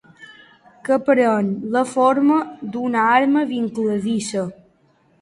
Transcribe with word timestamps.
Que 0.89 0.97
pren 1.09 1.51
la 1.77 1.85
forma 1.91 2.41
d'una 2.77 3.07
arma 3.21 3.47
vincladissa. 3.55 4.47